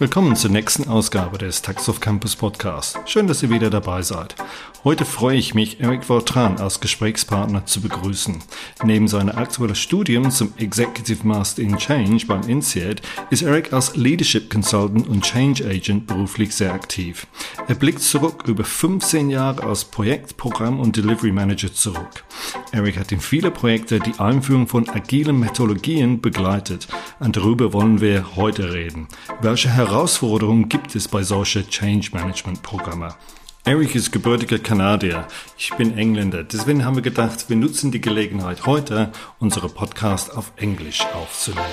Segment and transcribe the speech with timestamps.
[0.00, 2.98] Willkommen zur nächsten Ausgabe des Tax of Campus Podcast.
[3.06, 4.34] Schön, dass ihr wieder dabei seid.
[4.82, 8.42] Heute freue ich mich, Eric Vautran als Gesprächspartner zu begrüßen.
[8.82, 14.50] Neben seiner aktuellen Studium zum Executive Master in Change beim INSEAD ist Eric als Leadership
[14.50, 17.26] Consultant und Change Agent beruflich sehr aktiv.
[17.68, 22.24] Er blickt zurück über 15 Jahre als Projekt, Programm und Delivery Manager zurück.
[22.72, 26.88] Eric hat in viele Projekte die Einführung von agilen Methodologien begleitet
[27.20, 29.08] und darüber wollen wir heute reden.
[29.40, 33.12] Welche Herausforderungen gibt es bei solchen Change Management Programmen?
[33.64, 35.28] Eric ist gebürtiger Kanadier.
[35.58, 36.42] Ich bin Engländer.
[36.42, 41.64] Deswegen haben wir gedacht, wir nutzen die Gelegenheit heute, unsere Podcast auf Englisch aufzunehmen.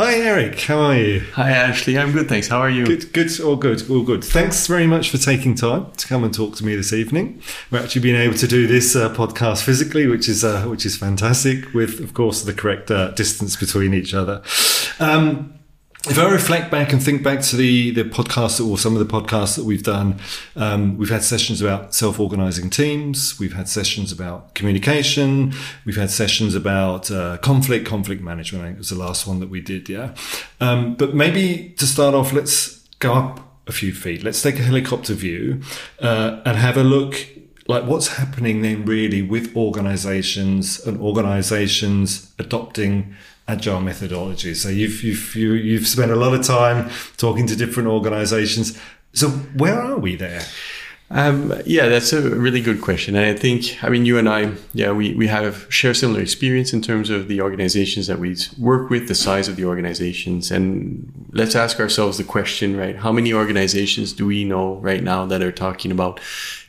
[0.00, 0.60] Hi, Eric.
[0.60, 1.24] How are you?
[1.32, 1.98] Hi, Ashley.
[1.98, 2.46] I'm good, thanks.
[2.46, 2.86] How are you?
[2.86, 4.22] Good, good, all good, all good.
[4.22, 7.42] Thanks very much for taking time to come and talk to me this evening.
[7.72, 10.96] We're actually being able to do this uh, podcast physically, which is uh, which is
[10.96, 11.74] fantastic.
[11.74, 14.40] With, of course, the correct uh, distance between each other.
[15.00, 15.57] Um,
[16.10, 19.12] if I reflect back and think back to the the podcasts or some of the
[19.12, 20.18] podcasts that we've done,
[20.56, 23.38] um, we've had sessions about self organizing teams.
[23.38, 25.52] We've had sessions about communication.
[25.84, 28.64] We've had sessions about uh, conflict, conflict management.
[28.64, 29.88] I think was the last one that we did.
[29.88, 30.14] Yeah,
[30.60, 34.22] um, but maybe to start off, let's go up a few feet.
[34.22, 35.60] Let's take a helicopter view
[36.00, 37.28] uh, and have a look
[37.68, 43.14] like what's happening then really with organizations and organizations adopting
[43.48, 44.54] agile methodology.
[44.54, 47.88] So you've you've you, have you have spent a lot of time talking to different
[47.88, 48.78] organizations.
[49.14, 50.42] So where are we there?
[51.10, 53.16] Um, yeah, that's a really good question.
[53.16, 56.74] And I think, I mean, you and I, yeah, we, we have share similar experience
[56.74, 60.50] in terms of the organizations that we work with, the size of the organizations.
[60.50, 62.96] And let's ask ourselves the question, right?
[62.96, 66.20] How many organizations do we know right now that are talking about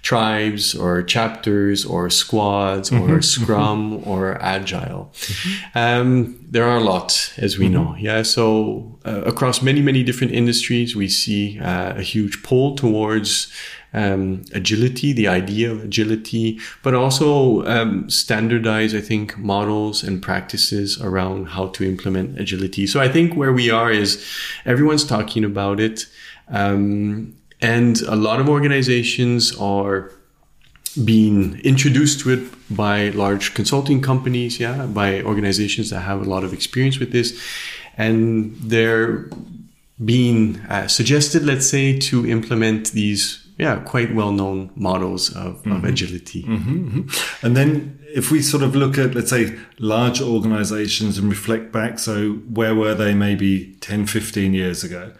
[0.01, 3.19] tribes or chapters or squads or mm-hmm.
[3.19, 4.09] scrum mm-hmm.
[4.09, 5.11] or agile?
[5.15, 5.77] Mm-hmm.
[5.77, 7.73] Um, there are a lot, as we mm-hmm.
[7.73, 7.95] know.
[7.97, 8.21] Yeah.
[8.21, 13.51] So uh, across many, many different industries, we see uh, a huge pull towards
[13.93, 21.01] um, agility, the idea of agility, but also um, standardize, I think, models and practices
[21.01, 22.85] around how to implement agility.
[22.87, 24.23] So I think where we are is
[24.65, 26.05] everyone's talking about it.
[26.49, 30.11] Um, and a lot of organizations are
[31.03, 36.43] being introduced to it by large consulting companies, yeah, by organizations that have a lot
[36.43, 37.39] of experience with this.
[37.97, 39.29] And they're
[40.03, 45.73] being uh, suggested, let's say, to implement these yeah, quite well known models of, mm-hmm.
[45.73, 46.43] of agility.
[46.43, 47.45] Mm-hmm, mm-hmm.
[47.45, 51.99] And then if we sort of look at, let's say, large organizations and reflect back,
[51.99, 55.11] so where were they maybe 10, 15 years ago?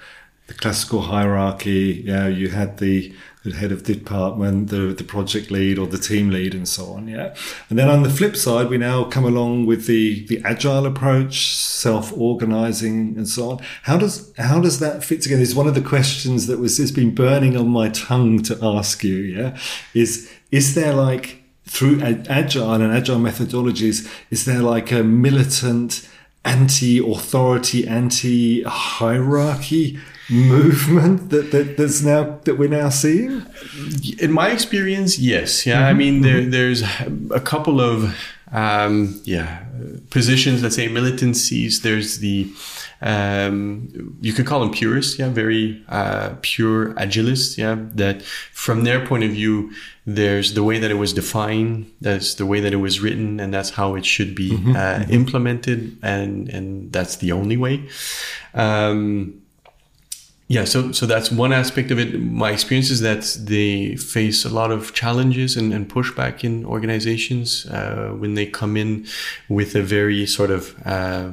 [0.48, 3.14] The classical hierarchy, yeah, you had the
[3.44, 6.94] the head of the department, the, the project lead or the team lead and so
[6.94, 7.08] on.
[7.08, 7.34] Yeah.
[7.70, 11.56] And then on the flip side, we now come along with the, the agile approach,
[11.56, 13.60] self-organizing and so on.
[13.84, 15.42] How does, how does that fit together?
[15.42, 19.06] Is one of the questions that was, has been burning on my tongue to ask
[19.06, 19.16] you.
[19.16, 19.58] Yeah.
[19.94, 26.10] Is, is there like through agile and agile methodologies, is there like a militant,
[26.44, 33.46] anti-authority, anti-hierarchy movement that, that that's now that we're now seeing?
[34.20, 35.66] In my experience, yes.
[35.66, 35.86] Yeah, mm-hmm.
[35.86, 36.52] I mean there mm-hmm.
[36.52, 36.84] there's
[37.32, 38.16] a couple of
[38.52, 39.64] um, yeah
[40.10, 40.64] positions.
[40.64, 41.82] Let's say militancies.
[41.82, 42.52] There's the
[43.02, 47.78] um, you could call them purists, yeah, very uh, pure agilists, yeah.
[47.96, 49.72] That from their point of view,
[50.06, 53.54] there's the way that it was defined, that's the way that it was written, and
[53.54, 55.14] that's how it should be mm-hmm, uh, mm-hmm.
[55.14, 57.88] implemented, and and that's the only way.
[58.54, 59.39] Um,
[60.50, 62.20] yeah, so so that's one aspect of it.
[62.20, 67.68] My experience is that they face a lot of challenges and, and pushback in organizations
[67.68, 69.06] uh, when they come in
[69.48, 71.30] with a very sort of uh,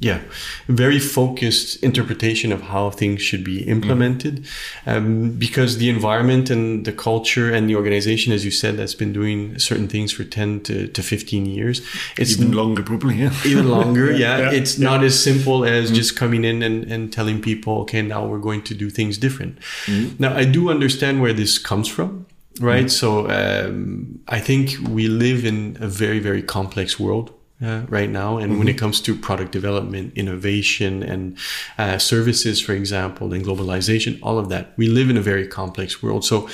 [0.00, 0.20] yeah,
[0.68, 4.44] very focused interpretation of how things should be implemented.
[4.84, 4.96] Mm.
[4.96, 9.12] Um, because the environment and the culture and the organization, as you said, that's been
[9.12, 11.80] doing certain things for 10 to, to 15 years.
[12.18, 13.16] It's even longer, probably.
[13.16, 13.32] Yeah.
[13.44, 14.12] Even longer.
[14.12, 14.38] yeah.
[14.38, 14.52] yeah.
[14.52, 14.88] It's yeah.
[14.88, 15.94] not as simple as mm.
[15.94, 19.58] just coming in and, and telling people, okay, now we're going to do things different.
[19.86, 20.18] Mm.
[20.20, 22.26] Now, I do understand where this comes from
[22.60, 22.86] right?
[22.86, 22.90] Mm.
[22.90, 27.32] So um, I think we live in a very, very complex world
[27.62, 28.38] uh, right now.
[28.38, 28.58] And mm-hmm.
[28.58, 31.36] when it comes to product development, innovation, and
[31.78, 36.02] uh, services, for example, and globalization, all of that, we live in a very complex
[36.02, 36.24] world.
[36.24, 36.48] So,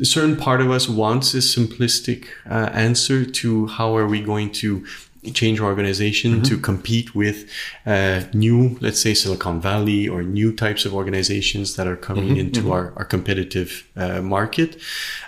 [0.00, 4.50] a certain part of us wants a simplistic uh, answer to how are we going
[4.52, 4.84] to
[5.32, 6.42] change our organization Mm-hmm.
[6.42, 7.48] to compete with
[7.86, 12.40] uh, new, let's say Silicon Valley or new types of organizations that are coming Mm-hmm.
[12.40, 14.80] into our, our competitive uh, market.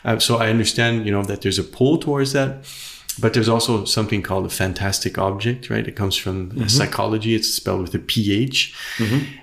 [0.05, 2.65] Uh, so I understand, you know, that there's a pull towards that.
[3.21, 5.87] But there's also something called a fantastic object, right?
[5.87, 7.35] It comes from uh, psychology.
[7.35, 8.75] It's spelled with a PH.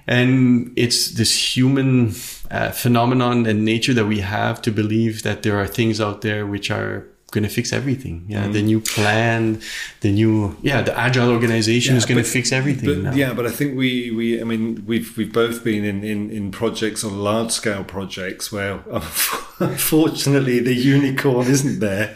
[0.07, 2.13] And it's this human
[2.51, 6.45] uh, phenomenon and nature that we have to believe that there are things out there
[6.45, 8.25] which are going to fix everything.
[8.27, 8.47] Yeah.
[8.47, 9.61] The new plan,
[9.99, 13.51] the new, yeah, the agile organization is going to fix everything But, yeah, but I
[13.51, 17.51] think we, we I mean we've we've both been in, in, in projects on large
[17.51, 18.79] scale projects where
[19.59, 22.15] unfortunately the unicorn isn't there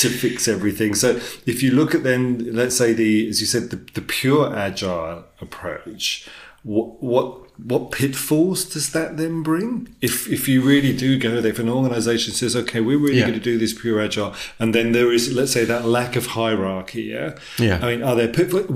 [0.00, 0.94] to fix everything.
[0.94, 1.08] So
[1.52, 2.22] if you look at then
[2.60, 6.28] let's say the as you said the, the pure agile approach,
[6.62, 7.26] what what
[7.72, 9.94] what pitfalls does that then bring?
[10.00, 13.26] If if you really do go there, if an organization says, okay, we're really Yeah.
[13.28, 16.24] going to do this pure agile, and then there is, let's say, that lack of
[16.28, 17.78] hierarchy, yeah, Yeah.
[17.82, 18.66] I mean, are there pitfalls?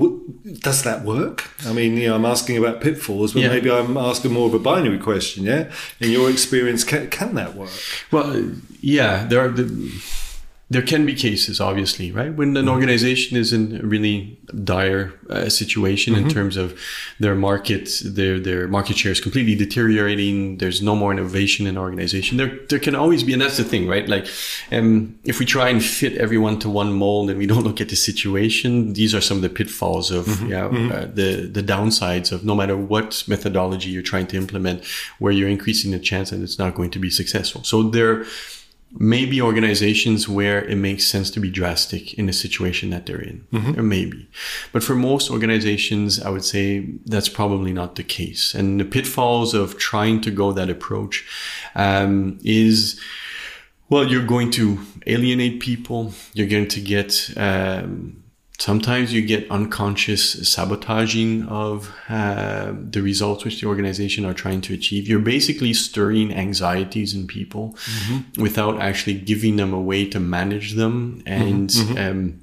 [0.69, 1.49] Does that work?
[1.67, 3.49] I mean, you know, I'm asking about pitfalls, but Yeah.
[3.55, 5.45] maybe I'm asking more of a binary question.
[5.45, 5.65] Yeah,
[6.01, 7.71] in your experience, can, can that work?
[8.11, 8.51] Well,
[8.83, 9.65] yeah, there are the,
[10.75, 12.35] there can be cases, obviously, right?
[12.35, 16.77] When an organization is in a really dire uh, situation in terms of
[17.21, 20.59] their market, their their market share is completely deteriorating.
[20.59, 22.39] There's no more innovation in the organization.
[22.39, 24.09] There there can always be, and that's the thing, right?
[24.09, 24.27] Like,
[24.73, 27.89] um, if we try and fit everyone to one mold and we don't look at
[27.89, 32.45] the situation, these are some of the pitfalls of yeah Uh, the the downsides of
[32.51, 34.79] no matter what methodology you're trying to implement,
[35.21, 37.63] where you're increasing the chance that it's not going to be successful.
[37.63, 38.25] So there
[38.97, 43.47] maybe organizations where it makes sense to be drastic in the situation that they're in.
[43.73, 44.29] There may be.
[44.73, 48.55] But for most organizations, I would say that's probably not the case.
[48.55, 51.27] And the pitfalls of trying to go that approach
[51.75, 53.01] um, is
[53.91, 56.15] well, you're going to alienate people.
[56.33, 58.24] You're going to get, um,
[58.59, 64.75] sometimes you get unconscious sabotaging of uh, the results which the organization are trying to
[64.75, 65.09] achieve.
[65.09, 67.77] You're basically stirring anxieties in people
[68.39, 71.23] without actually giving them a way to manage them.
[71.27, 72.41] And, um,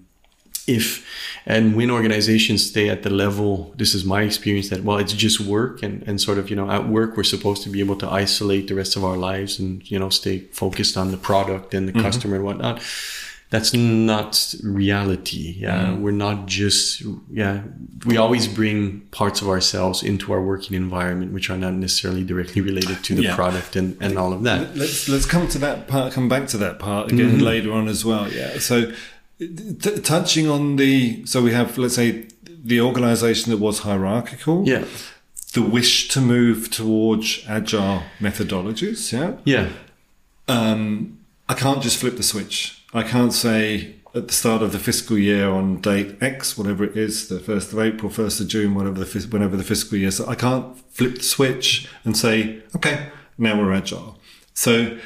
[0.67, 1.05] if
[1.45, 5.39] and when organizations stay at the level this is my experience that well it's just
[5.39, 8.07] work and, and sort of you know at work we're supposed to be able to
[8.07, 11.87] isolate the rest of our lives and you know stay focused on the product and
[11.87, 12.79] the customer and whatnot
[13.51, 17.61] that's not reality yeah we're not just yeah
[18.05, 22.61] we always bring parts of ourselves into our working environment which are not necessarily directly
[22.61, 23.35] related to the Yeah.
[23.35, 26.13] product and, and all of that Let's let's come to that part.
[26.13, 28.25] Come back to that part again later on as well.
[28.31, 28.57] Yeah.
[28.59, 28.91] So,
[29.39, 32.27] t- touching on the so we have let's say
[32.63, 34.63] the organisation that was hierarchical.
[34.67, 34.85] yeah
[35.53, 39.11] The wish to move towards agile methodologies.
[39.11, 39.33] Yeah.
[39.43, 39.67] yeah
[40.47, 41.17] um,
[41.49, 42.80] I can't just flip the switch.
[42.93, 46.97] I can't say at the start of the fiscal year on date X, whatever it
[46.97, 50.11] is, the first of April, first of June, whatever the whenever the fiscal year.
[50.11, 53.07] So I can't flip the switch and say, okay,
[53.37, 54.19] now we're agile.
[54.53, 54.97] So,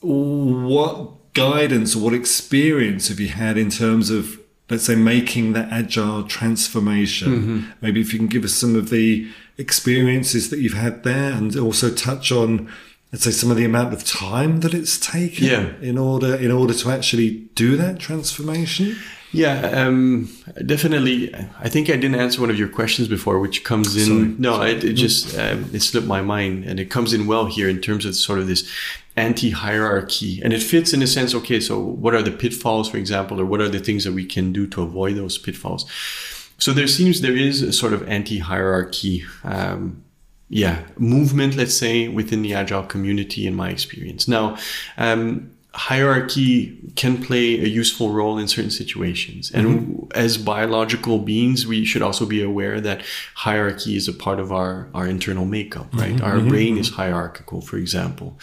[0.00, 5.72] what guidance or what experience have you had in terms of, let's say, making that
[5.72, 7.28] agile transformation?
[7.28, 7.70] Mm-hmm.
[7.80, 11.56] Maybe if you can give us some of the experiences that you've had there, and
[11.56, 12.70] also touch on
[13.12, 15.72] let's say some of the amount of time that it's taken Yeah.
[15.82, 18.96] in order in order to actually do that transformation
[19.34, 20.28] Yeah, um,
[20.66, 21.32] definitely.
[21.66, 24.06] I think I didn't answer one of your questions before, which comes in.
[24.06, 24.34] Sorry.
[24.38, 27.66] No, it, it just um, it slipped my mind, and it comes in well here
[27.70, 28.62] in terms of sort of this
[29.16, 31.34] anti-hierarchy, and it fits in a sense.
[31.34, 34.24] Okay, so what are the pitfalls, for example, or what are the things that we
[34.26, 35.86] can do to avoid those pitfalls?
[36.58, 39.24] So there seems there is a sort of anti-hierarchy.
[39.44, 40.04] Um,
[40.54, 44.28] yeah, movement, let's say, within the agile community, in my experience.
[44.28, 44.58] Now,
[44.98, 49.50] um, hierarchy can play a useful role in certain situations.
[49.50, 50.12] And mm-hmm.
[50.14, 53.00] as biological beings, we should also be aware that
[53.34, 56.20] hierarchy is a part of our, our internal makeup, mm-hmm, right?
[56.20, 58.38] Our mm-hmm, brain is hierarchical, for example.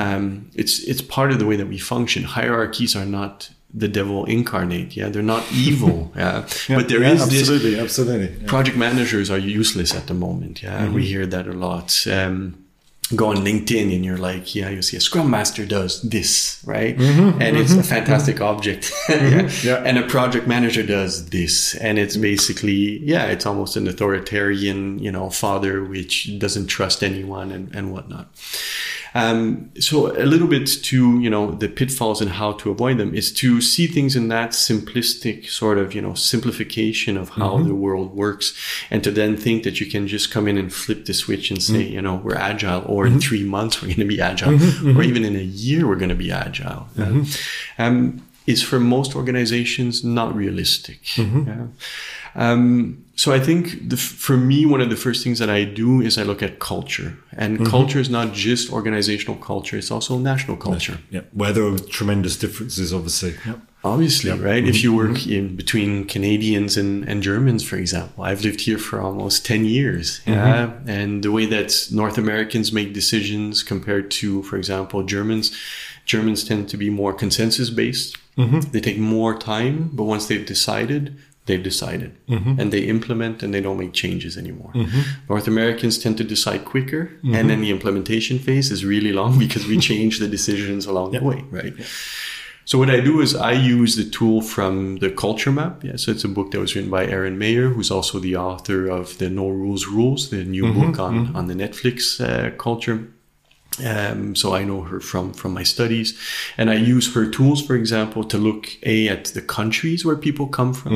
[0.00, 2.24] Um, it's, it's part of the way that we function.
[2.24, 4.96] Hierarchies are not the devil incarnate.
[4.96, 5.08] Yeah.
[5.08, 6.12] They're not evil.
[6.16, 6.46] yeah.
[6.68, 8.46] But there is this absolutely absolutely yeah.
[8.46, 10.62] project managers are useless at the moment.
[10.62, 10.98] Yeah, we mm-hmm.
[10.98, 12.06] hear that a lot.
[12.06, 12.62] Um,
[13.16, 16.96] go on LinkedIn and you're like, yeah, you see a Scrum Master does this, right?
[16.96, 18.90] Mm-hmm, and it's a mm-hmm, fantastic object.
[19.08, 19.50] yeah.
[19.62, 19.82] Yeah.
[19.84, 25.12] And a project manager does this, and it's basically, yeah, it's almost an authoritarian, you
[25.12, 28.28] know, father which doesn't trust anyone and and whatnot.
[29.14, 33.14] Um, so a little bit to you know the pitfalls and how to avoid them
[33.14, 37.68] is to see things in that simplistic sort of you know simplification of how mm-hmm.
[37.68, 38.54] the world works,
[38.90, 41.62] and to then think that you can just come in and flip the switch and
[41.62, 41.94] say mm-hmm.
[41.94, 43.20] you know we're agile, or in mm-hmm.
[43.20, 44.54] three months we're going to be agile,
[44.96, 46.88] or even in a year we're going to be agile.
[46.98, 47.24] Uh,
[47.78, 51.16] um, is for most organizations not realistic.
[51.16, 51.66] Yeah.
[52.34, 56.00] Um, so I think the, for me, one of the first things that I do
[56.00, 57.66] is I look at culture, and mm-hmm.
[57.66, 60.98] culture is not just organizational culture; it's also national culture.
[61.10, 63.34] Yeah, where there are tremendous differences, obviously.
[63.44, 63.60] Yep.
[63.84, 64.66] Obviously, right?
[64.66, 64.96] If you mm-hmm.
[64.96, 65.32] work mm-hmm.
[65.32, 70.20] in between Canadians and, and Germans, for example, I've lived here for almost 10 years.
[70.24, 70.78] Yeah.
[70.86, 75.50] And the way that North Americans make decisions compared to, for example, Germans,
[76.06, 78.16] Germans tend to be more consensus based.
[78.36, 82.60] They take more time, but once they've decided, they've decided mm-hmm.
[82.60, 84.72] and they implement and they don't make changes anymore.
[84.74, 85.00] Mm-hmm.
[85.28, 87.48] North Americans tend to decide quicker and mm-hmm.
[87.48, 91.44] then the implementation phase is really long because we change the decisions along the way,
[91.50, 91.74] right?
[92.64, 95.82] So what I do is I use the tool from the Culture Map.
[95.82, 98.88] Yeah, so it's a book that was written by Erin Meyer, who's also the author
[98.88, 103.11] of the No Rules Rules, the new book on on the Netflix uh, culture.
[103.82, 106.12] Um, so I know her from from my studies,
[106.58, 110.46] and I use her tools, for example, to look a at the countries where people
[110.46, 110.92] come from,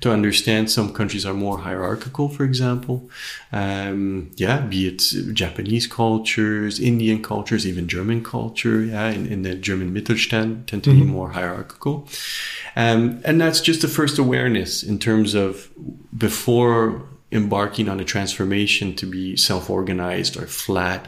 [0.00, 3.10] to understand some countries are more hierarchical, for example.
[3.52, 5.02] Um, yeah, be it
[5.34, 8.80] Japanese cultures, Indian cultures, even German culture.
[8.80, 12.08] Yeah, in, in the German Mittelstand tend to be more hierarchical,
[12.74, 15.68] um, and that's just the first awareness in terms of
[16.16, 21.06] before embarking on a transformation to be self-organized or flat.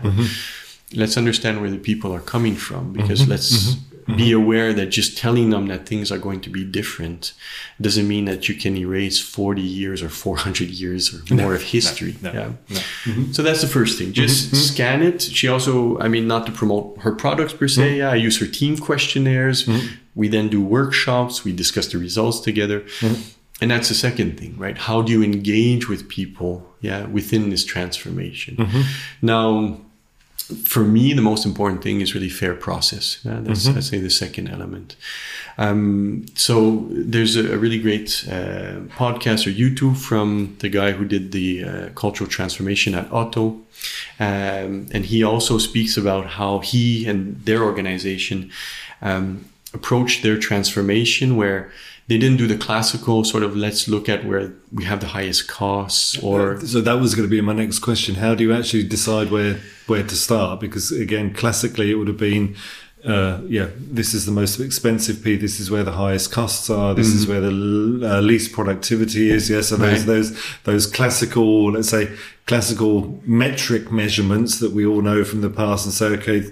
[0.94, 3.30] Let's understand where the people are coming from because mm-hmm.
[3.32, 4.16] let's mm-hmm.
[4.16, 4.42] be mm-hmm.
[4.42, 7.32] aware that just telling them that things are going to be different
[7.80, 12.16] doesn't mean that you can erase 40 years or 400 years or more of history.
[12.22, 12.52] no, yeah.
[12.70, 13.32] no.
[13.32, 14.12] So that's the first thing.
[14.12, 15.22] Just scan it.
[15.22, 17.98] She also, I mean, not to promote her products per se.
[17.98, 19.68] Yeah, I use her team questionnaires.
[20.14, 21.44] We then do workshops.
[21.44, 22.84] We discuss the results together.
[23.60, 24.76] And that's the second thing, right?
[24.76, 26.66] How do you engage with people?
[26.80, 28.84] Yeah, within this transformation.
[29.22, 29.80] Now,
[30.46, 33.18] for me, the most important thing is really fair process.
[33.24, 34.94] Yeah, that's I'd say the second element.
[35.58, 41.04] Um, so there's a, a really great uh, podcast or YouTube from the guy who
[41.04, 43.60] did the uh, cultural transformation at Otto,
[44.20, 48.52] um, and he also speaks about how he and their organization
[49.02, 51.72] um, approached their transformation where
[52.08, 55.48] they didn't do the classical sort of let's look at where we have the highest
[55.48, 58.14] costs or So that was going to be my next question.
[58.16, 60.60] How do you actually decide where where to start?
[60.60, 62.54] Because again, classically, it would have been.
[63.04, 65.40] Uh, yeah, this is the most expensive piece.
[65.40, 66.92] This is where the highest costs are.
[66.92, 69.48] This is where the l- uh, least productivity is.
[69.48, 70.10] Yes, so those Mm-hmm.
[70.10, 70.16] Right.
[70.16, 70.28] those
[70.64, 72.08] those classical, let's say,
[72.46, 76.50] classical metric measurements that we all know from the past, and say, okay,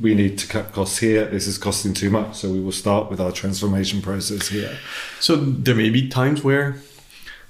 [0.00, 1.26] we need to cut costs here.
[1.26, 4.76] This is costing too much, so we will start with our transformation process here.
[5.20, 6.76] So there may be times where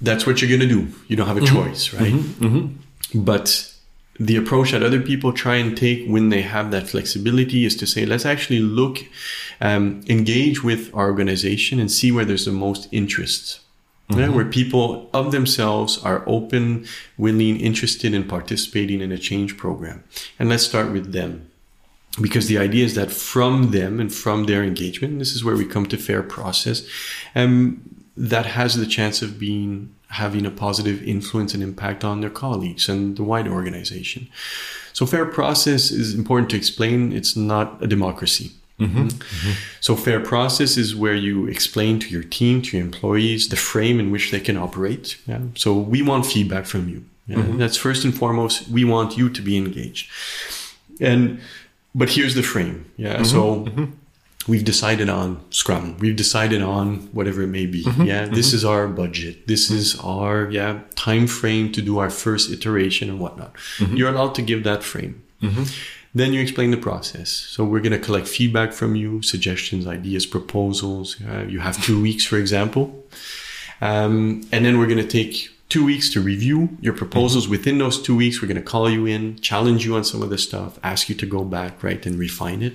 [0.01, 0.93] that's what you're going to do.
[1.07, 1.55] You don't have a mm-hmm.
[1.55, 2.13] choice, right?
[2.13, 2.45] Mm-hmm.
[2.45, 3.23] Mm-hmm.
[3.23, 3.73] But
[4.19, 7.87] the approach that other people try and take when they have that flexibility is to
[7.87, 8.99] say, let's actually look,
[9.61, 13.61] um, engage with our organization and see where there's the most interest.
[14.11, 16.87] Yeah, where people of themselves are open,
[17.19, 20.03] willing, interested in participating in a change program.
[20.39, 21.48] And let's start with them
[22.21, 25.65] because the idea is that from them and from their engagement, this is where we
[25.65, 26.87] come to fair process,
[27.35, 27.81] um,
[28.17, 32.89] that has the chance of being having a positive influence and impact on their colleagues
[32.89, 34.27] and the wider organization.
[34.93, 37.13] So fair process is important to explain.
[37.13, 38.51] It's not a democracy.
[38.79, 38.97] Mm-hmm.
[38.97, 39.07] Mm-hmm.
[39.07, 39.51] Mm-hmm.
[39.81, 43.99] So fair process is where you explain to your team, to your employees, the frame
[43.99, 45.17] in which they can operate.
[45.27, 45.41] Yeah?
[45.55, 47.05] So we want feedback from you.
[47.27, 47.43] Yeah?
[47.57, 48.67] That's first and foremost.
[48.69, 50.09] We want you to be engaged.
[50.99, 51.39] And
[51.95, 52.91] but here's the frame.
[52.97, 53.15] Yeah.
[53.15, 53.23] Mm-hmm.
[53.23, 53.85] So mm-hmm.
[54.47, 55.97] we've decided on Scrum.
[55.99, 57.83] We've decided on whatever it may be.
[57.83, 58.03] Mm-hmm.
[58.03, 58.25] Yeah.
[58.25, 59.47] This is our budget.
[59.47, 63.55] This is our yeah time frame to do our first iteration and whatnot.
[63.79, 65.23] You're allowed to give that frame.
[66.13, 67.29] Then you explain the process.
[67.29, 71.17] So we're going to collect feedback from you, suggestions, ideas, proposals.
[71.21, 73.05] Uh, you have two weeks, for example.
[73.81, 77.47] Um, and then we're going to take two weeks to review your proposals.
[77.47, 80.29] Within those two weeks, we're going to call you in, challenge you on some of
[80.29, 82.73] the stuff, ask you to go back, right, and refine it.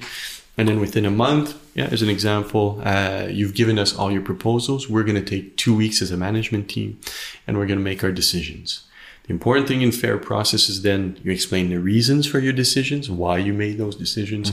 [0.57, 4.23] And then within a month, yeah, as an example, uh, you've given us all your
[4.23, 4.89] proposals.
[4.89, 7.01] We're going to take two weeks as a management team
[7.47, 8.85] and we're going to make our decisions.
[9.25, 13.11] The important thing in fair process is then you explain the reasons for your decisions,
[13.11, 14.53] why you made those decisions,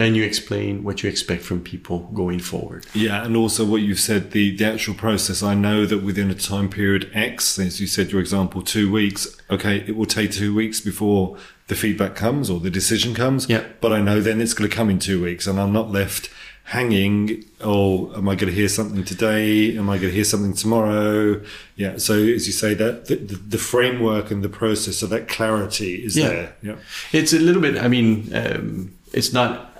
[0.00, 2.86] and you explain what you expect from people going forward.
[2.94, 5.42] Yeah, and also what you've said, the, the actual process.
[5.42, 9.26] I know that within a time period X, as you said, your example, two weeks,
[9.50, 11.36] okay, it will take two weeks before
[11.66, 13.48] the feedback comes or the decision comes.
[13.48, 13.64] Yeah.
[13.80, 16.30] But I know then it's going to come in two weeks and I'm not left
[16.64, 17.44] hanging.
[17.60, 19.76] Oh, am I going to hear something today?
[19.76, 21.42] Am I going to hear something tomorrow?
[21.76, 21.96] Yeah.
[21.96, 26.04] So as you say that the, the, the framework and the process, so that clarity
[26.04, 26.28] is Yeah.
[26.28, 26.56] there.
[26.62, 26.76] Yeah.
[27.12, 29.72] It's a little bit, I mean, um, it's not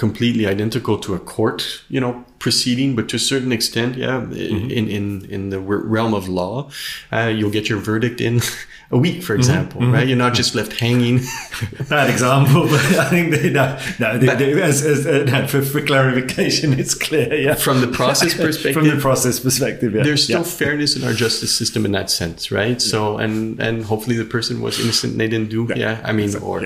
[0.00, 4.70] completely identical to a court, you know, proceeding, but to a certain extent, yeah, mm-hmm.
[4.70, 6.70] in in in the realm of law,
[7.12, 8.40] uh, you'll get your verdict in
[8.90, 9.40] a week, for mm-hmm.
[9.40, 9.92] example, mm-hmm.
[9.92, 10.08] right?
[10.08, 11.20] You're not just left hanging.
[11.90, 15.60] Bad example, but I think they, no, no, they, they, as, as, uh, no for,
[15.60, 17.34] for, clarification, it's clear.
[17.34, 18.72] Yeah, from the process perspective.
[18.72, 20.02] from the process perspective, yeah.
[20.02, 20.60] there's still yeah.
[20.62, 22.80] fairness in our justice system in that sense, right?
[22.80, 22.92] Yeah.
[22.92, 25.66] So, and and hopefully the person was innocent and they didn't do.
[25.68, 26.60] Yeah, yeah I mean, or,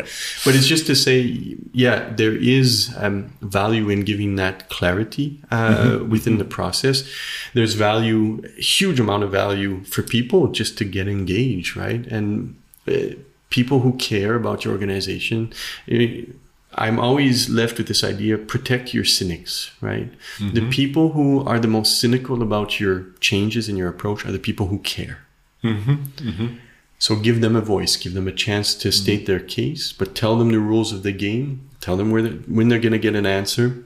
[0.44, 1.18] but it's just to say,
[1.72, 6.10] yeah, there is um, value in giving that clarity uh, mm-hmm.
[6.10, 7.08] within the process.
[7.52, 12.04] There's value, huge amount of value for people just to get engaged, right?
[12.14, 12.56] and
[12.88, 13.14] uh,
[13.50, 15.52] people who care about your organization
[15.92, 15.96] uh,
[16.76, 20.54] i'm always left with this idea protect your cynics right mm-hmm.
[20.54, 24.46] the people who are the most cynical about your changes in your approach are the
[24.48, 25.18] people who care
[25.62, 25.94] mm-hmm.
[26.28, 26.56] Mm-hmm.
[26.98, 29.26] so give them a voice give them a chance to state mm-hmm.
[29.26, 32.68] their case but tell them the rules of the game tell them where they're, when
[32.68, 33.84] they're going to get an answer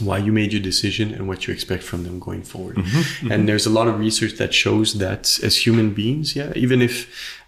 [0.00, 2.76] why you made your decision and what you expect from them going forward.
[2.76, 3.32] Mm-hmm, mm-hmm.
[3.32, 6.94] And there's a lot of research that shows that as human beings, yeah, even if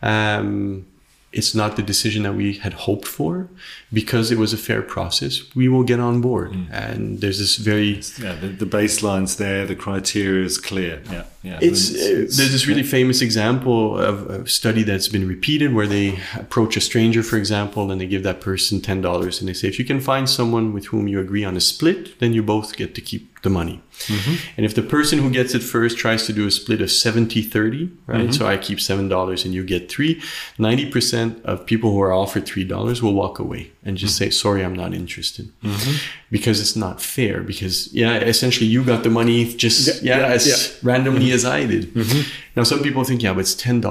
[0.02, 0.86] um,
[1.32, 3.48] it's not the decision that we had hoped for
[3.92, 6.66] because it was a fair process we will get on board mm.
[6.72, 11.58] and there's this very yeah the, the, baseline's there the criteria is clear yeah yeah
[11.62, 12.90] it's, it's, it's there's this really yeah.
[12.90, 17.90] famous example of a study that's been repeated where they approach a stranger for example
[17.92, 20.86] and they give that person $10 and they say if you can find someone with
[20.86, 24.52] whom you agree on a split then you both get to keep the money Mm-hmm.
[24.56, 27.42] And if the person who gets it first tries to do a split of 70
[27.42, 28.20] 30, right?
[28.20, 28.32] Mm-hmm.
[28.32, 30.20] So I keep $7 and you get three,
[30.58, 34.24] 90% of people who are offered $3 will walk away and just mm-hmm.
[34.24, 35.96] say, sorry, I'm not interested mm-hmm.
[36.30, 37.42] because it's not fair.
[37.42, 40.78] Because, yeah, essentially you got the money just, yeah, yeah, as yeah.
[40.82, 41.34] randomly mm-hmm.
[41.34, 41.94] as I did.
[42.56, 43.82] Now, some people think, yeah, but it's $10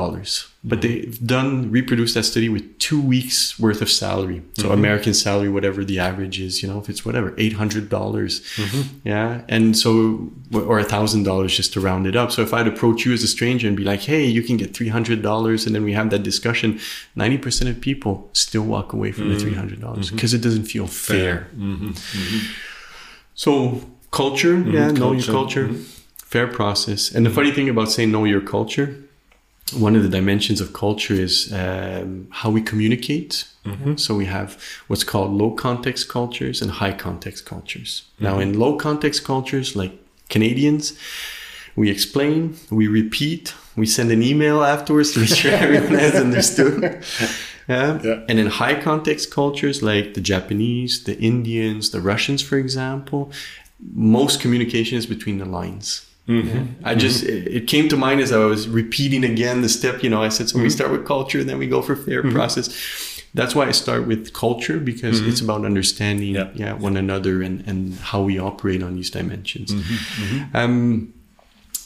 [0.61, 4.73] but they've done reproduced that study with two weeks worth of salary so mm-hmm.
[4.73, 9.07] american salary whatever the average is you know if it's whatever $800 mm-hmm.
[9.07, 12.67] yeah and so or a thousand dollars just to round it up so if i'd
[12.67, 15.83] approach you as a stranger and be like hey you can get $300 and then
[15.83, 16.79] we have that discussion
[17.15, 19.49] 90% of people still walk away from mm-hmm.
[19.49, 20.35] the $300 because mm-hmm.
[20.35, 21.47] it doesn't feel fair, fair.
[21.55, 21.89] Mm-hmm.
[21.89, 22.51] Mm-hmm.
[23.33, 24.99] so culture yeah culture.
[24.99, 25.69] know your culture
[26.33, 28.89] fair process and the funny thing about saying know your culture
[29.74, 33.46] one of the dimensions of culture is um, how we communicate.
[33.65, 33.96] Mm-hmm.
[33.98, 38.03] So we have what's called low context cultures and high context cultures.
[38.15, 38.24] Mm-hmm.
[38.24, 39.94] Now, in low context cultures, like
[40.29, 40.98] Canadians,
[41.75, 47.03] we explain, we repeat, we send an email afterwards to make sure everyone has understood.
[47.70, 48.01] Yeah?
[48.03, 48.25] yeah.
[48.27, 53.31] And in high context cultures like the Japanese, the Indians, the Russians, for example,
[53.94, 56.08] most communication is between the lines.
[56.29, 56.85] Mm-hmm.
[56.85, 57.57] I just mm-hmm.
[57.57, 60.03] it, came to mind as I was repeating again the step.
[60.03, 60.55] You know, I said so.
[60.55, 60.63] Mm-hmm.
[60.63, 62.35] We start with culture, and then we go for fair mm-hmm.
[62.35, 62.70] process.
[63.33, 65.29] That's why I start with culture because mm-hmm.
[65.29, 66.51] it's about understanding yeah.
[66.53, 66.74] yeah.
[66.74, 69.72] one another and and how we operate on these dimensions.
[69.72, 70.55] Mm-hmm.
[70.55, 71.13] Um,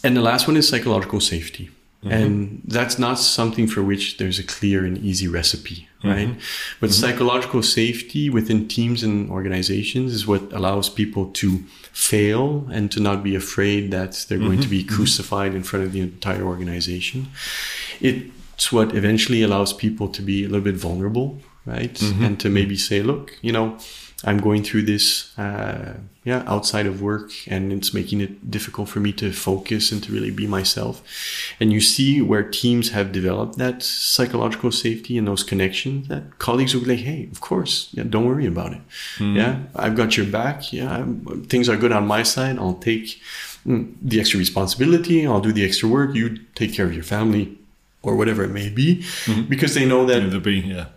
[0.04, 1.70] and the last one is psychological safety.
[2.12, 6.36] And that's not something for which there's a clear and easy recipe, right?
[6.82, 11.60] But psychological safety within teams and organizations is what allows people to
[11.94, 14.48] fail and to not be afraid that they're mm-hmm.
[14.48, 14.96] going to be mm-hmm.
[14.96, 17.28] crucified in front of the entire organization.
[18.02, 21.94] It's what eventually allows people to be a little bit vulnerable, right?
[21.94, 22.24] Mm-hmm.
[22.24, 23.78] And to maybe say, look, you know,
[24.26, 29.02] I'm going through this, uh, yeah, outside of work, and it's making it difficult for
[29.02, 31.02] me to focus and to really be myself.
[31.60, 36.08] And you see where teams have developed that psychological safety and those connections.
[36.08, 38.82] That colleagues will be like, "Hey, of course, yeah, don't worry about it.
[39.18, 39.36] Mm.
[39.36, 40.72] Yeah, I've got your back.
[40.72, 42.58] Yeah, I'm, things are good on my side.
[42.58, 43.20] I'll take
[43.68, 45.28] mm, the extra responsibility.
[45.28, 46.16] I'll do the extra work.
[46.16, 47.58] You take care of your family."
[48.06, 49.44] Or whatever it may be, mm-hmm.
[49.44, 50.88] because they know that yeah, be, yeah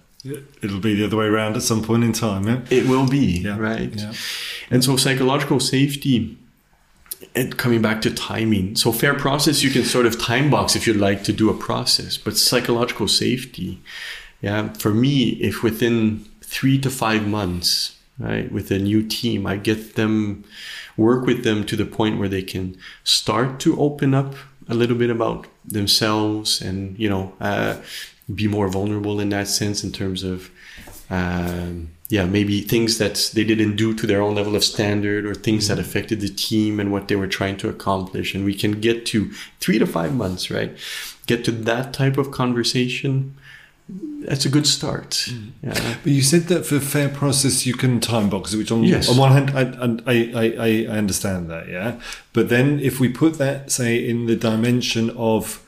[0.62, 2.46] it'll be the other way around at some point in time.
[2.46, 2.60] Yeah?
[2.70, 3.58] It will be, yeah.
[3.58, 3.94] right?
[3.94, 4.12] Yeah.
[4.70, 6.38] And so psychological safety,
[7.34, 8.76] and coming back to timing.
[8.76, 11.54] So fair process, you can sort of time box if you'd like to do a
[11.54, 13.80] process, but psychological safety,
[14.40, 19.56] yeah, for me, if within three to five months, right, with a new team, I
[19.56, 20.44] get them,
[20.96, 24.34] work with them to the point where they can start to open up
[24.68, 27.76] a little bit about themselves and, you know, uh,
[28.34, 30.50] be more vulnerable in that sense in terms of
[31.10, 35.34] um, yeah maybe things that they didn't do to their own level of standard or
[35.34, 38.34] things that affected the team and what they were trying to accomplish.
[38.34, 40.76] And we can get to three to five months right?
[41.26, 43.36] Get to that type of conversation
[43.88, 45.10] that's a good start.
[45.10, 45.50] Mm.
[45.62, 45.96] Yeah.
[46.02, 49.08] But you said that for fair process you can time box it, which on, yes.
[49.08, 49.62] on one hand I,
[50.06, 52.00] I, I, I understand that, yeah.
[52.32, 55.62] But then if we put that say in the dimension of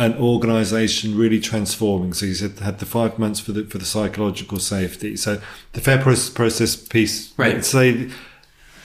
[0.00, 2.14] an organization really transforming.
[2.14, 5.14] So you said had the five months for the for the psychological safety.
[5.14, 5.42] So
[5.74, 7.62] the fair process, process piece, right?
[7.62, 8.08] Say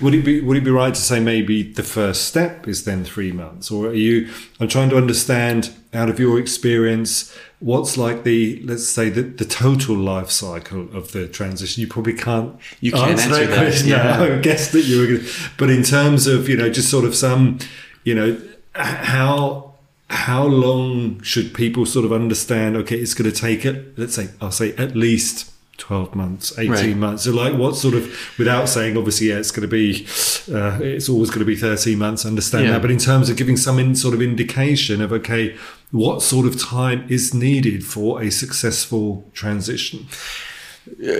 [0.02, 3.04] would it be would it be right to say maybe the first step is then
[3.06, 4.30] three months, or are you?
[4.60, 9.46] I'm trying to understand out of your experience what's like the let's say the, the
[9.46, 11.82] total life cycle of the transition.
[11.82, 13.88] You probably can't you can't answer, answer that, question.
[13.88, 14.18] Yeah.
[14.18, 17.06] No, I guess that you were, gonna, but in terms of you know just sort
[17.06, 17.60] of some
[18.04, 18.42] you know
[18.74, 19.76] how
[20.10, 22.76] how long should people sort of understand?
[22.78, 23.98] Okay, it's going to take it.
[23.98, 26.98] Let's say I'll say at least 12 months 18 right.
[26.98, 28.04] months so like what sort of
[28.38, 30.06] without saying obviously yeah it's going to be
[30.54, 32.72] uh, it's always going to be 13 months understand yeah.
[32.72, 35.56] that but in terms of giving some in, sort of indication of okay
[35.92, 40.08] what sort of time is needed for a successful transition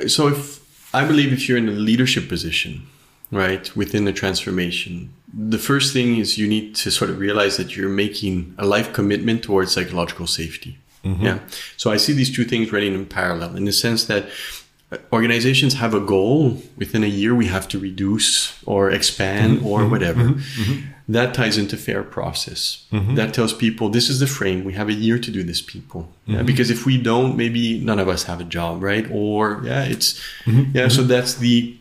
[0.08, 2.88] so if i believe if you're in a leadership position
[3.32, 7.76] right within the transformation the first thing is you need to sort of realize that
[7.76, 11.24] you're making a life commitment towards psychological safety Mm-hmm.
[11.24, 11.40] Yeah.
[11.78, 14.28] So I see these two things running in parallel in the sense that
[15.12, 19.68] organizations have a goal within a year we have to reduce or expand mm-hmm.
[19.68, 19.92] or mm-hmm.
[19.92, 20.24] whatever.
[20.24, 20.62] Mm-hmm.
[20.62, 20.92] mm-hmm.
[21.08, 22.84] That ties into fair process.
[22.92, 23.14] Mm-hmm.
[23.14, 24.64] That tells people this is the frame.
[24.64, 26.12] We have a year to do this, people.
[26.26, 29.06] Yeah, because if we don't, maybe none of us have a job, right?
[29.12, 30.88] Or yeah, it's yeah.
[30.88, 31.78] So that's the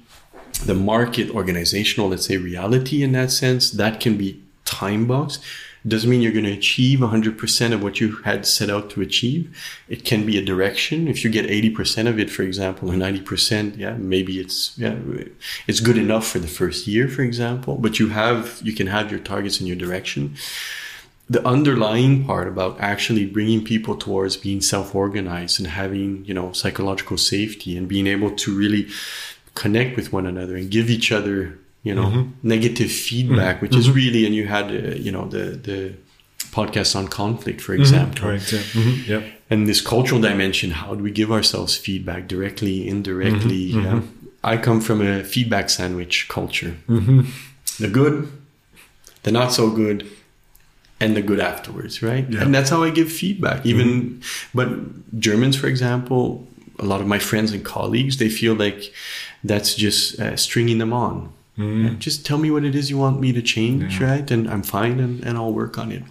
[0.67, 3.71] the market organizational, let's say, reality in that sense.
[3.71, 5.43] That can be time boxed
[5.87, 9.55] doesn't mean you're going to achieve 100% of what you had set out to achieve.
[9.89, 11.09] It can be a direction.
[11.09, 14.97] If you get 80% of it, for example, or 90%, yeah, maybe it's, yeah,
[15.67, 19.11] it's good enough for the first year, for example, but you have, you can have
[19.11, 20.37] your targets in your direction.
[21.29, 27.19] The underlying part about actually bringing people towards being self-organized and having, you know, psychological
[27.19, 28.89] safety and being able to really
[29.55, 32.31] connect with one another and give each other you know mm-hmm.
[32.43, 33.67] negative feedback mm-hmm.
[33.67, 33.97] which is mm-hmm.
[33.97, 35.95] really and you had uh, you know the the
[36.51, 37.83] podcast on conflict for mm-hmm.
[37.83, 38.59] example correct yeah.
[38.59, 39.13] Mm-hmm.
[39.13, 44.01] yeah and this cultural dimension how do we give ourselves feedback directly indirectly yeah
[44.43, 46.77] i come from a feedback sandwich culture
[47.79, 48.29] the good
[49.23, 50.11] the not so good
[51.01, 52.43] and the good afterwards right yeah.
[52.43, 54.23] and that's how i give feedback even
[54.55, 54.69] but
[55.19, 56.47] germans for example
[56.79, 58.93] a lot of my friends and colleagues they feel like
[59.43, 61.99] that's just uh, stringing them on Mm.
[61.99, 64.11] Just tell me what it is you want me to change, yeah.
[64.11, 64.31] right?
[64.31, 66.03] And I'm fine and, and I'll work on it.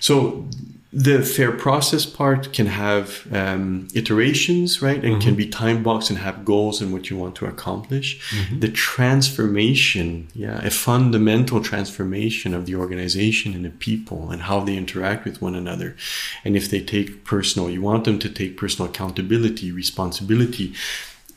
[0.00, 0.46] So
[0.94, 5.02] the fair process part can have um, iterations, right?
[5.02, 5.20] And mm-hmm.
[5.20, 8.20] can be time boxed and have goals and what you want to accomplish.
[8.30, 8.60] Mm-hmm.
[8.60, 14.76] The transformation, yeah, a fundamental transformation of the organization and the people and how they
[14.76, 15.96] interact with one another.
[16.44, 20.74] And if they take personal, you want them to take personal accountability, responsibility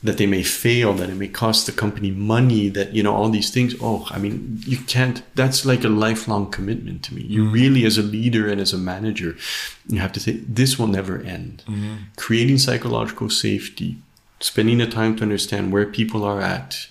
[0.02, 3.28] that they may fail, that it may cost the company money, that, you know, all
[3.28, 3.74] these things.
[3.80, 7.22] Oh, I mean, you can't, that's like a lifelong commitment to me.
[7.22, 7.52] You mm-hmm.
[7.52, 9.36] really, as a leader and as a manager,
[9.88, 11.64] you have to say, this will never end.
[11.66, 11.94] Mm-hmm.
[12.16, 13.96] Creating psychological safety,
[14.38, 16.86] spending the time to understand where people are at,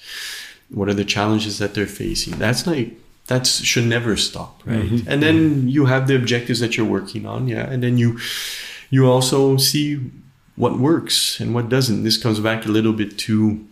[0.69, 2.37] what are the challenges that they're facing.
[2.37, 2.91] That's like,
[3.27, 4.83] that should never stop, right?
[4.83, 5.09] Mm-hmm.
[5.09, 5.67] And then mm-hmm.
[5.69, 7.69] you have the objectives that you're working on, yeah.
[7.69, 8.19] And then you,
[8.89, 10.11] you also see
[10.57, 12.03] what works and what doesn't.
[12.03, 13.65] This comes back a little bit to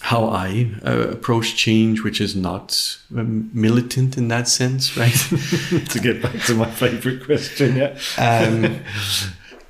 [0.00, 5.12] how I uh, approach change, which is not um, militant in that sense, right?
[5.88, 7.98] to get back to my favorite question, yeah.
[8.18, 8.80] um,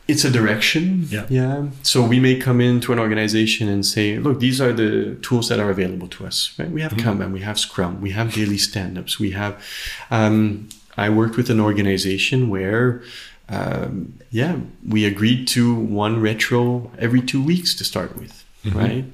[0.08, 1.06] it's a direction.
[1.08, 1.26] Yeah.
[1.30, 1.68] Yeah.
[1.82, 5.60] So we may come into an organization and say, look, these are the tools that
[5.60, 6.52] are available to us.
[6.58, 6.70] Right?
[6.70, 7.08] We have mm-hmm.
[7.08, 9.64] Kanban, we have Scrum, we have daily stand-ups, we have.
[10.10, 13.02] Um, I worked with an organization where
[13.48, 18.78] um, yeah, we agreed to one retro every two weeks to start with, mm-hmm.
[18.78, 19.04] right?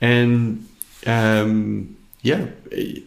[0.00, 0.66] And
[1.06, 3.04] um, yeah, it,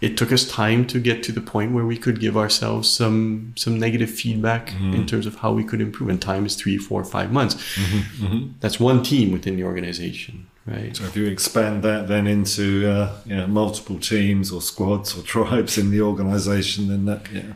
[0.00, 3.52] it, took us time to get to the point where we could give ourselves some
[3.56, 4.94] some negative feedback mm-hmm.
[4.94, 6.08] in terms of how we could improve.
[6.10, 7.54] And time is three, four, five months.
[7.54, 8.26] Mm-hmm.
[8.26, 8.48] mm-hmm.
[8.60, 10.48] That's one team within the organization.
[10.66, 10.96] Right.
[10.96, 15.22] So if you expand that then into uh, you know, multiple teams or squads or
[15.34, 17.52] tribes in the organization, then that yeah,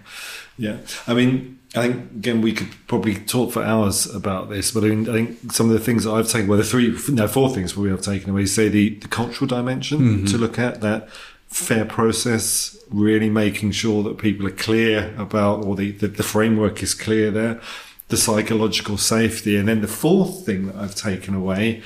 [0.56, 0.76] yeah.
[1.08, 4.88] I mean, I think again we could probably talk for hours about this, but I,
[4.88, 7.50] mean, I think some of the things that I've taken, well, the three, no, four
[7.50, 8.46] things we have taken away.
[8.46, 10.24] Say the, the cultural dimension mm-hmm.
[10.26, 11.08] to look at that
[11.48, 16.80] fair process, really making sure that people are clear about, or the, the, the framework
[16.80, 17.60] is clear there,
[18.06, 21.82] the psychological safety, and then the fourth thing that I've taken away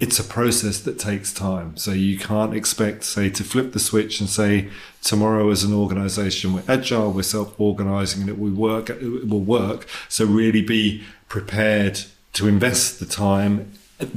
[0.00, 1.76] it's a process that takes time.
[1.76, 4.70] So you can't expect, say, to flip the switch and say,
[5.02, 9.86] tomorrow as an organization, we're agile, we're self-organizing, and it will work, it will work.
[10.08, 12.00] So really be prepared
[12.32, 13.72] to invest the time,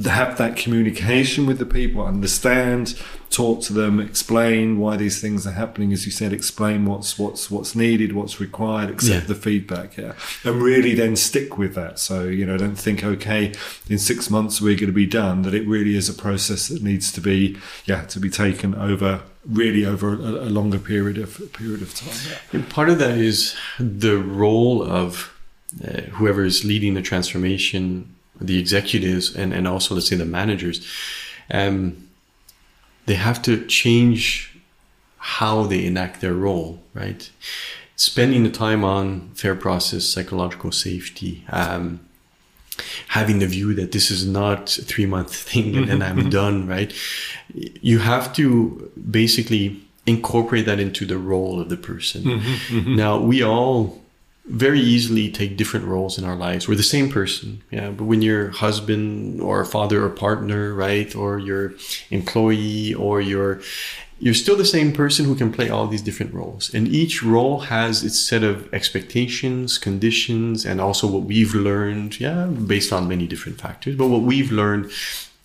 [0.06, 2.98] have that communication with the people, understand,
[3.30, 7.50] talk to them, explain why these things are happening, as you said, explain what's what's
[7.50, 9.28] what's needed, what's required, accept Yeah.
[9.28, 10.12] the feedback, yeah,
[10.44, 11.98] and really then stick with that.
[11.98, 13.52] So you know, don't think okay,
[13.88, 15.42] in six months we're going to be done.
[15.42, 19.22] That it really is a process that needs to be yeah to be taken over
[19.46, 22.14] really over a, a longer period of period of time.
[22.30, 22.38] Yeah.
[22.60, 25.30] And part of that is the role of
[25.86, 30.86] uh, whoever is leading the transformation, the executives, and, and also, let's say, the managers.
[31.50, 32.08] Um,
[33.06, 34.58] they have to change
[35.18, 37.30] how they enact their role, right?
[37.96, 42.00] Spending the time on fair process, psychological safety, um,
[43.08, 46.66] having the view that this is not a three month thing and, and I'm done,
[46.66, 46.92] right?
[47.54, 52.42] You have to basically incorporate that into the role of the person.
[52.96, 54.03] Now, we all
[54.46, 56.68] very easily take different roles in our lives.
[56.68, 57.90] We're the same person, yeah.
[57.90, 61.74] But when you're husband or father or partner, right, or your
[62.10, 63.60] employee or your
[64.20, 66.72] you're still the same person who can play all these different roles.
[66.72, 72.46] And each role has its set of expectations, conditions, and also what we've learned, yeah,
[72.46, 73.96] based on many different factors.
[73.96, 74.90] But what we've learned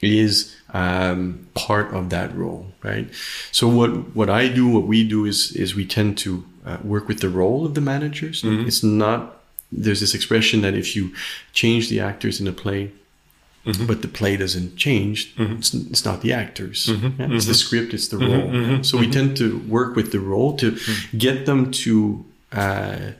[0.01, 3.09] is um, part of that role, right?
[3.51, 7.07] So what what I do, what we do is is we tend to uh, work
[7.07, 8.41] with the role of the managers.
[8.41, 8.67] Mm-hmm.
[8.67, 9.37] It's not
[9.71, 11.13] there's this expression that if you
[11.53, 12.91] change the actors in a play,
[13.65, 13.85] mm-hmm.
[13.85, 15.57] but the play doesn't change, mm-hmm.
[15.59, 16.89] it's, it's not the actors.
[16.89, 18.83] Yeah, It's the script, it's the role.
[18.83, 20.77] So we tend to work with the role to
[21.17, 22.25] get them to.
[22.51, 23.11] Uh,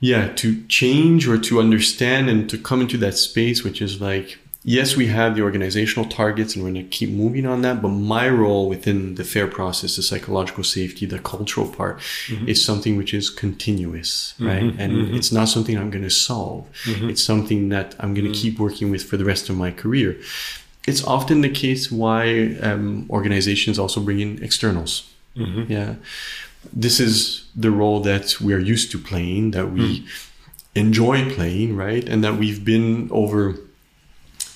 [0.00, 4.38] yeah to change or to understand and to come into that space which is like
[4.76, 7.88] yes we have the organizational targets and we're going to keep moving on that but
[8.14, 12.48] my role within the fair process the psychological safety the cultural part mm-hmm.
[12.48, 14.46] is something which is continuous mm-hmm.
[14.46, 14.62] right?
[14.62, 14.80] Mm-hmm.
[14.80, 16.66] And it's not something i'm going to solve
[17.12, 20.16] it's something that i'm going to keep working with for the rest of my career.
[20.86, 25.10] It's often the case why um, organizations also bring in externals.
[25.68, 25.94] Yeah.
[26.72, 30.06] This is the role that we're used to playing, that we mm.
[30.74, 32.08] enjoy playing, right?
[32.08, 33.56] And that we've been over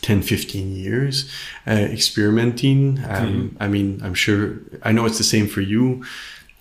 [0.03, 1.31] 10, 15 years
[1.67, 2.99] uh, experimenting.
[3.09, 6.05] Um, I mean, I'm sure, I know it's the same for you.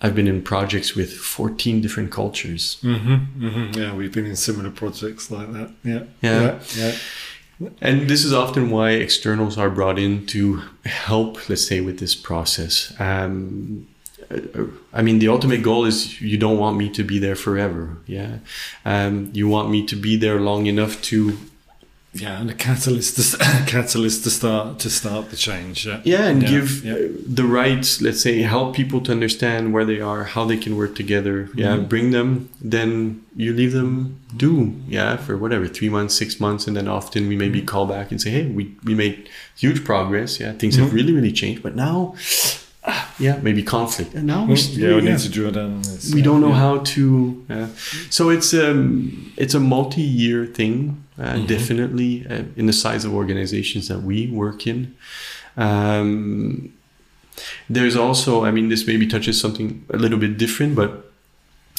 [0.00, 2.78] I've been in projects with 14 different cultures.
[2.82, 3.80] Mm-hmm, mm-hmm.
[3.80, 5.70] Yeah, we've been in similar projects like that.
[5.84, 6.58] Yeah, Yeah.
[6.76, 6.94] yeah.
[7.80, 12.14] And this is often why externals are brought in to help, let's say, with this
[12.16, 12.92] process.
[12.98, 13.86] Um,
[14.28, 17.98] uh, I mean, the ultimate goal is you don't want me to be there forever.
[18.06, 18.38] Yeah.
[18.84, 21.38] Um, you want me to be there long enough to,
[22.14, 25.86] yeah, and a catalyst, to, catalyst to start to start the change.
[25.86, 27.08] Yeah, yeah, and give yeah.
[27.26, 30.94] the right, let's say, help people to understand where they are, how they can work
[30.94, 31.48] together.
[31.54, 31.76] Yeah.
[31.78, 36.66] Bring them, then you leave them do, yeah, for whatever, three months, six months.
[36.66, 40.38] And then often we maybe call back and say, hey, we, we made huge progress.
[40.38, 40.52] Yeah.
[40.52, 41.62] Things have really, really changed.
[41.62, 42.14] But now,
[42.84, 44.12] ah, yeah, maybe conflict.
[44.14, 46.12] And now we're yeah, we need to drill down on this.
[46.12, 46.58] we yeah, don't know yeah.
[46.58, 47.66] how to uh,
[48.10, 53.88] so it's um it's a multi-year thing uh, definitely uh, in the size of organizations
[53.88, 54.94] that we work in.
[55.56, 56.72] Um
[57.68, 61.10] there's also i mean this maybe touches something a little bit different but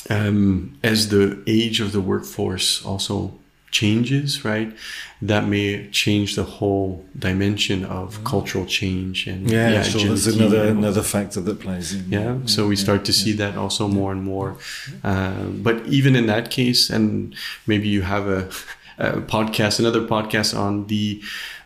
[0.10, 3.34] um as the age of the workforce also
[3.70, 4.74] changes right
[5.22, 10.02] that may change the whole dimension of cultural change and Yeah, sure.
[10.08, 12.06] There's another another factor that plays in.
[12.10, 14.58] yeah so we start to see that also more and more.
[15.04, 17.36] Uh, but even in that case and
[17.68, 18.50] maybe you have a,
[18.98, 21.22] a podcast another podcast on the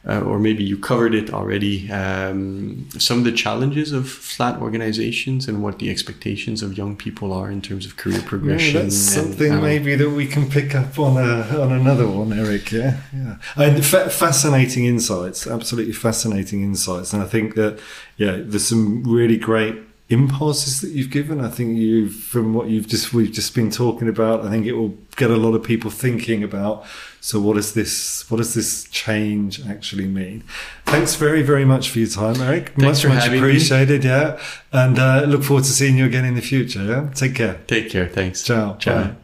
[0.08, 5.48] uh, or maybe you covered it already um, some of the challenges of flat organizations
[5.48, 9.16] and what the expectations of young people are in terms of career Yeah, progression that's
[9.18, 12.72] and, something maybe that we can pick up on a, on another one, Eric.
[12.72, 13.38] Yeah, yeah.
[13.58, 17.12] And fa- fascinating insights, absolutely fascinating insights.
[17.12, 17.80] And I think that
[18.16, 19.76] yeah, there's some really great
[20.10, 21.42] impulses that you've given.
[21.42, 24.74] I think you, from what you've just we've just been talking about, I think it
[24.74, 26.86] will get a lot of people thinking about.
[27.20, 30.44] So what does this what does this change actually mean?
[30.86, 32.70] Thanks very very much for your time, Eric.
[32.70, 33.48] Thanks much for much having me.
[33.48, 34.04] appreciated.
[34.04, 34.40] Yeah,
[34.72, 36.84] and uh, look forward to seeing you again in the future.
[36.84, 37.60] Yeah, take care.
[37.68, 38.78] take care thanks Ciao.
[38.78, 39.04] Ciao.
[39.04, 39.16] Bye.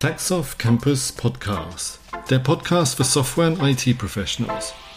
[0.00, 1.98] Taktsoft Campus Podcast.
[2.30, 4.72] Der Podcast für Software- und IT-Professionals.